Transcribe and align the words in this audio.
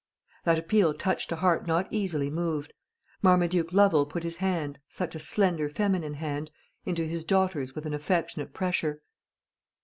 That 0.45 0.57
appeal 0.57 0.95
touched 0.95 1.31
a 1.31 1.35
heart 1.35 1.67
not 1.67 1.85
easily 1.93 2.31
moved. 2.31 2.73
Marmaduke 3.21 3.71
Lovel 3.71 4.07
put 4.07 4.23
his 4.23 4.37
hand 4.37 4.79
such 4.89 5.13
a 5.13 5.19
slender 5.19 5.69
feminine 5.69 6.15
hand 6.15 6.49
into 6.85 7.05
his 7.05 7.23
daughter's 7.23 7.75
with 7.75 7.85
an 7.85 7.93
affectionate 7.93 8.51
pressure. 8.51 9.03